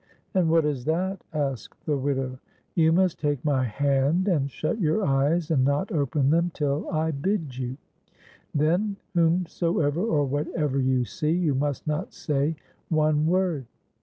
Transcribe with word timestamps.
"And 0.33 0.49
what 0.49 0.65
is 0.65 0.85
that?" 0.85 1.23
asked 1.33 1.85
the 1.85 1.95
widow." 1.95 2.39
You 2.73 2.91
must 2.91 3.19
take 3.19 3.45
my 3.45 3.65
hand 3.65 4.27
and 4.27 4.49
shut 4.49 4.81
your 4.81 5.05
eyes, 5.05 5.51
and 5.51 5.63
not 5.63 5.91
open 5.91 6.31
them 6.31 6.49
till 6.55 6.89
I 6.89 7.11
bid} 7.11 7.55
ou. 7.59 7.77
Then 8.55 8.95
whom 9.13 9.45
soever 9.45 10.01
or 10.01 10.25
whatever 10.25 10.79
you 10.79 11.05
see, 11.05 11.29
you 11.33 11.53
must 11.53 11.85
not 11.85 12.13
say 12.13 12.55
one 12.89 13.27
word." 13.27 13.67